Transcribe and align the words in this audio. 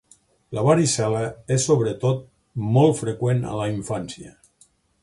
La 0.57 0.61
varicel·la 0.67 1.21
és 1.57 1.67
sobretot 1.69 2.25
molt 2.79 2.99
freqüent 3.05 3.47
a 3.53 3.57
la 3.63 3.71
infància. 3.79 4.37